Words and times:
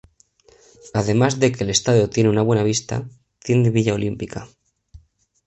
Además 0.99 1.39
de 1.39 1.51
que 1.51 1.63
el 1.63 1.69
estadio 1.69 2.09
tiene 2.09 2.31
una 2.31 2.41
buena 2.41 2.63
vista, 2.63 3.07
tiene 3.37 3.69
villa 3.69 3.93
olímpica. 3.93 4.47